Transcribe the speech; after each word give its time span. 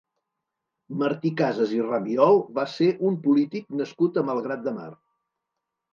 Martí 1.01 1.31
Casas 1.41 1.75
i 1.75 1.83
Rabiol 1.83 2.41
va 2.57 2.65
ser 2.79 2.89
un 3.11 3.19
polític 3.27 3.69
nascut 3.83 4.19
a 4.19 4.25
Malgrat 4.31 4.69
de 4.69 4.79
Mar. 4.79 4.93